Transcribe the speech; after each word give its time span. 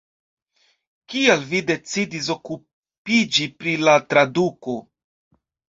Kial 1.13 1.43
vi 1.51 1.59
decidis 1.67 2.31
okupiĝi 2.37 3.49
pri 3.61 3.77
la 3.85 3.97
traduko? 4.11 4.79